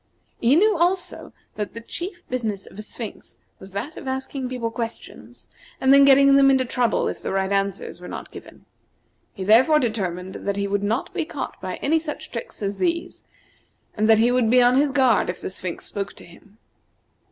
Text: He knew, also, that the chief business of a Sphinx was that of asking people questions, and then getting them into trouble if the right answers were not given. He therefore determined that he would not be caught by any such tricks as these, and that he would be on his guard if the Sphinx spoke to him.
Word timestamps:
He 0.39 0.55
knew, 0.55 0.75
also, 0.79 1.31
that 1.57 1.75
the 1.75 1.79
chief 1.79 2.27
business 2.27 2.65
of 2.65 2.79
a 2.79 2.81
Sphinx 2.81 3.37
was 3.59 3.71
that 3.73 3.97
of 3.97 4.07
asking 4.07 4.49
people 4.49 4.71
questions, 4.71 5.47
and 5.79 5.93
then 5.93 6.05
getting 6.05 6.37
them 6.37 6.49
into 6.49 6.65
trouble 6.65 7.07
if 7.07 7.21
the 7.21 7.31
right 7.31 7.51
answers 7.51 8.01
were 8.01 8.07
not 8.07 8.31
given. 8.31 8.65
He 9.35 9.43
therefore 9.43 9.77
determined 9.77 10.33
that 10.47 10.55
he 10.55 10.65
would 10.67 10.81
not 10.81 11.13
be 11.13 11.23
caught 11.23 11.61
by 11.61 11.75
any 11.83 11.99
such 11.99 12.31
tricks 12.31 12.63
as 12.63 12.77
these, 12.77 13.23
and 13.95 14.09
that 14.09 14.17
he 14.17 14.31
would 14.31 14.49
be 14.49 14.59
on 14.59 14.75
his 14.75 14.89
guard 14.89 15.29
if 15.29 15.39
the 15.39 15.51
Sphinx 15.51 15.85
spoke 15.85 16.13
to 16.13 16.25
him. 16.25 16.57